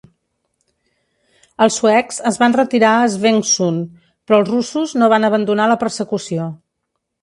Els 1.65 1.77
suecs 1.81 2.17
es 2.31 2.41
van 2.45 2.57
retirar 2.57 2.95
a 2.95 3.05
Svensksund, 3.19 3.87
però 4.27 4.43
els 4.43 4.53
russos 4.57 4.99
no 5.03 5.15
van 5.17 5.33
abandonar 5.33 5.73
la 5.75 5.83
persecució. 5.89 6.55